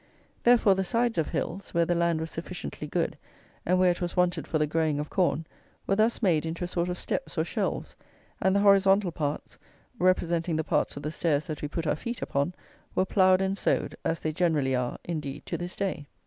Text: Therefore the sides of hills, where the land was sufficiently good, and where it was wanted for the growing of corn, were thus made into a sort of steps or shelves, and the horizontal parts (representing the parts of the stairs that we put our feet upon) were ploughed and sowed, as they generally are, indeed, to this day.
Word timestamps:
Therefore 0.41 0.73
the 0.73 0.83
sides 0.83 1.19
of 1.19 1.29
hills, 1.29 1.75
where 1.75 1.85
the 1.85 1.93
land 1.93 2.19
was 2.21 2.31
sufficiently 2.31 2.87
good, 2.87 3.19
and 3.67 3.77
where 3.77 3.91
it 3.91 4.01
was 4.01 4.17
wanted 4.17 4.47
for 4.47 4.57
the 4.57 4.65
growing 4.65 4.99
of 4.99 5.11
corn, 5.11 5.45
were 5.85 5.95
thus 5.95 6.23
made 6.23 6.43
into 6.43 6.63
a 6.63 6.67
sort 6.67 6.89
of 6.89 6.97
steps 6.97 7.37
or 7.37 7.45
shelves, 7.45 7.95
and 8.41 8.55
the 8.55 8.61
horizontal 8.61 9.11
parts 9.11 9.59
(representing 9.99 10.55
the 10.55 10.63
parts 10.63 10.97
of 10.97 11.03
the 11.03 11.11
stairs 11.11 11.45
that 11.45 11.61
we 11.61 11.67
put 11.67 11.85
our 11.85 11.95
feet 11.95 12.23
upon) 12.23 12.55
were 12.95 13.05
ploughed 13.05 13.41
and 13.43 13.59
sowed, 13.59 13.95
as 14.03 14.19
they 14.19 14.31
generally 14.31 14.73
are, 14.73 14.97
indeed, 15.03 15.45
to 15.45 15.55
this 15.55 15.75
day. 15.75 16.07